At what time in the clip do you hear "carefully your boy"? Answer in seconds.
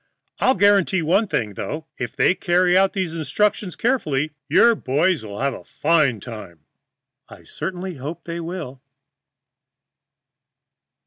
3.75-5.09